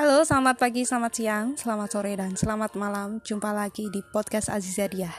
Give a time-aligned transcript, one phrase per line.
[0.00, 3.20] Halo, selamat pagi, selamat siang, selamat sore, dan selamat malam.
[3.20, 5.12] Jumpa lagi di podcast Azizadia.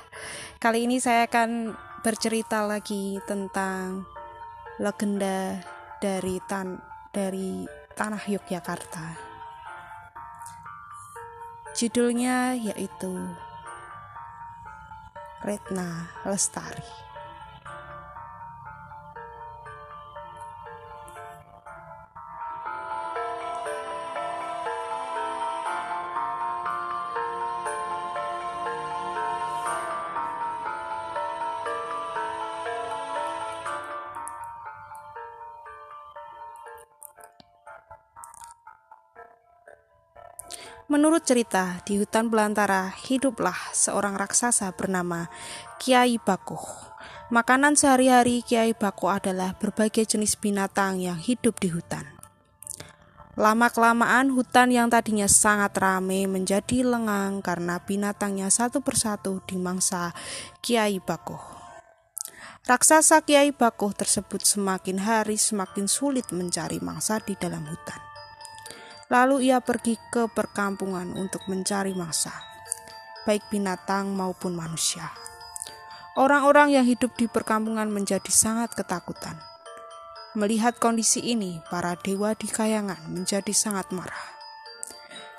[0.58, 1.70] Kali ini saya akan
[2.02, 4.10] bercerita lagi tentang
[4.82, 5.62] legenda
[6.02, 6.82] dari tan
[7.14, 7.62] dari
[7.94, 9.06] tanah Yogyakarta.
[11.78, 13.14] Judulnya yaitu
[15.46, 17.11] Retna Lestari.
[40.92, 45.32] Menurut cerita, di hutan belantara hiduplah seorang raksasa bernama
[45.80, 46.60] Kiai Bakuh.
[47.32, 52.04] Makanan sehari-hari Kiai Bakuh adalah berbagai jenis binatang yang hidup di hutan.
[53.40, 60.12] Lama-kelamaan hutan yang tadinya sangat ramai menjadi lengang karena binatangnya satu persatu dimangsa
[60.60, 61.40] Kiai Bakuh.
[62.68, 68.11] Raksasa Kiai Bakuh tersebut semakin hari semakin sulit mencari mangsa di dalam hutan.
[69.12, 72.32] Lalu ia pergi ke perkampungan untuk mencari mangsa,
[73.28, 75.12] baik binatang maupun manusia.
[76.16, 79.36] Orang-orang yang hidup di perkampungan menjadi sangat ketakutan.
[80.32, 84.32] Melihat kondisi ini, para dewa di kayangan menjadi sangat marah.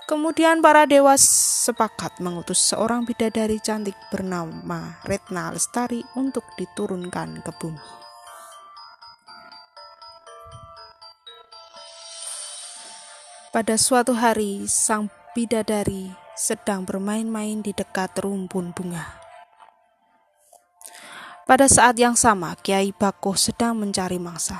[0.04, 8.11] Kemudian para dewa sepakat mengutus seorang bidadari cantik bernama Retna Lestari untuk diturunkan ke bumi.
[13.52, 19.20] Pada suatu hari, sang bidadari sedang bermain-main di dekat rumpun bunga.
[21.44, 24.56] Pada saat yang sama, Kiai Bakoh sedang mencari mangsa.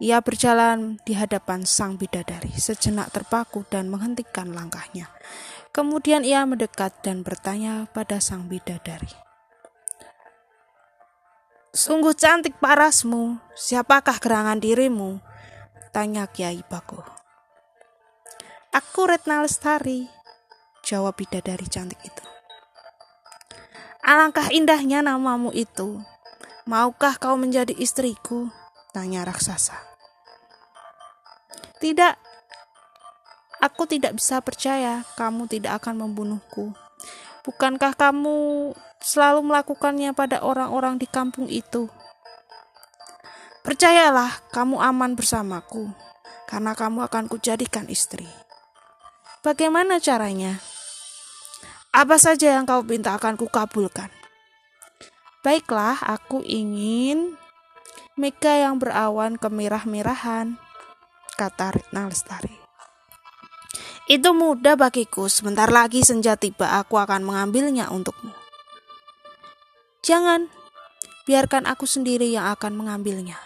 [0.00, 5.12] Ia berjalan di hadapan sang bidadari, sejenak terpaku dan menghentikan langkahnya.
[5.68, 9.12] Kemudian ia mendekat dan bertanya pada sang bidadari.
[11.76, 15.20] Sungguh cantik parasmu, siapakah gerangan dirimu?
[15.92, 17.19] Tanya Kiai Bakoh.
[18.70, 20.06] Aku Retna Lestari,
[20.86, 22.22] jawab bidadari cantik itu.
[23.98, 25.98] Alangkah indahnya namamu itu.
[26.70, 28.46] Maukah kau menjadi istriku?
[28.94, 29.74] Tanya raksasa.
[31.82, 32.14] Tidak,
[33.58, 36.70] aku tidak bisa percaya kamu tidak akan membunuhku.
[37.42, 38.70] Bukankah kamu
[39.02, 41.90] selalu melakukannya pada orang-orang di kampung itu?
[43.66, 45.90] Percayalah, kamu aman bersamaku,
[46.46, 48.30] karena kamu akan kujadikan istri.
[49.40, 50.60] Bagaimana caranya?
[51.96, 54.12] Apa saja yang kau minta akan kukabulkan.
[55.40, 57.40] Baiklah, aku ingin
[58.20, 60.60] mega yang berawan kemerah-merahan,
[61.40, 62.52] kata Retna Lestari.
[64.04, 68.36] Itu mudah bagiku, sebentar lagi senja tiba aku akan mengambilnya untukmu.
[70.04, 70.52] Jangan,
[71.24, 73.40] biarkan aku sendiri yang akan mengambilnya.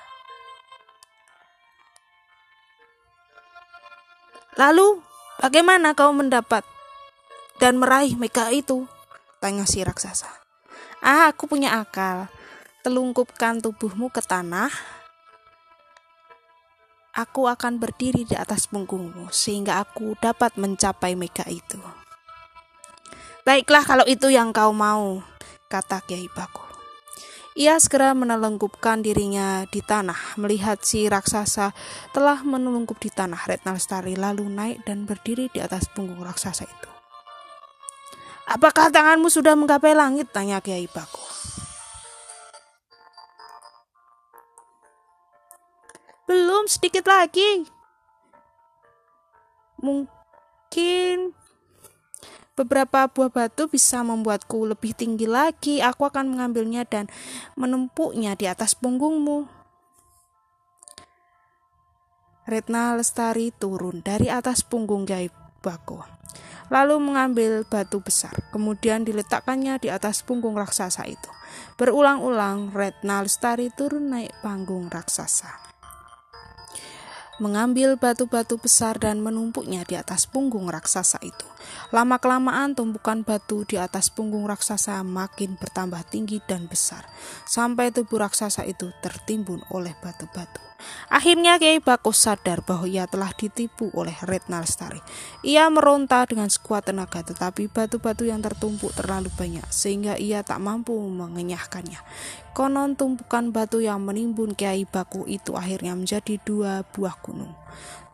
[4.58, 6.62] Lalu, Bagaimana kau mendapat
[7.58, 8.86] dan meraih mega itu?
[9.42, 10.30] Tanya si raksasa.
[11.04, 12.32] Ah, aku punya akal.
[12.80, 14.70] Telungkupkan tubuhmu ke tanah.
[17.14, 21.78] Aku akan berdiri di atas punggungmu sehingga aku dapat mencapai mega itu.
[23.44, 25.20] Baiklah kalau itu yang kau mau,
[25.68, 26.63] kata Kiai Baku.
[27.54, 31.70] Ia segera menelungkupkan dirinya di tanah, melihat si raksasa
[32.10, 33.46] telah menelungkup di tanah.
[33.46, 36.90] Retna Lestari lalu naik dan berdiri di atas punggung raksasa itu.
[38.50, 40.34] Apakah tanganmu sudah menggapai langit?
[40.34, 41.22] Tanya Kiai Baku.
[46.26, 47.70] Belum sedikit lagi.
[49.78, 51.38] Mungkin
[52.54, 55.82] Beberapa buah batu bisa membuatku lebih tinggi lagi.
[55.82, 57.10] Aku akan mengambilnya dan
[57.58, 59.50] menumpuknya di atas punggungmu.
[62.46, 65.32] Retna Lestari turun dari atas punggung Gai
[65.64, 66.04] Bako,
[66.68, 71.30] lalu mengambil batu besar, kemudian diletakkannya di atas punggung raksasa itu.
[71.80, 75.73] Berulang-ulang, Retna Lestari turun naik panggung raksasa
[77.42, 81.46] mengambil batu-batu besar dan menumpuknya di atas punggung raksasa itu.
[81.90, 87.08] Lama-kelamaan tumpukan batu di atas punggung raksasa makin bertambah tinggi dan besar,
[87.48, 90.64] sampai tubuh raksasa itu tertimbun oleh batu-batu.
[91.08, 95.00] Akhirnya Kiai Bakus sadar bahwa ia telah ditipu oleh Retna Lestari.
[95.40, 100.92] Ia meronta dengan sekuat tenaga tetapi batu-batu yang tertumpuk terlalu banyak sehingga ia tak mampu
[100.92, 102.00] mengenyahkannya.
[102.54, 107.50] Konon tumpukan batu yang menimbun Kiai Baku itu akhirnya menjadi dua buah gunung.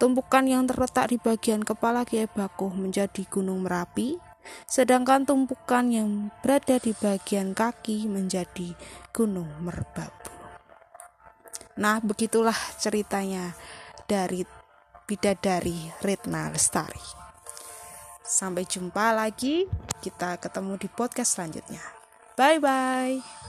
[0.00, 4.16] Tumpukan yang terletak di bagian kepala Kiai Baku menjadi Gunung Merapi,
[4.64, 8.72] sedangkan tumpukan yang berada di bagian kaki menjadi
[9.12, 10.32] Gunung Merbabu.
[11.76, 13.52] Nah, begitulah ceritanya
[14.08, 14.40] dari
[15.04, 17.04] bidadari Retna Lestari.
[18.24, 19.68] Sampai jumpa lagi,
[20.00, 21.84] kita ketemu di podcast selanjutnya.
[22.40, 23.39] Bye bye.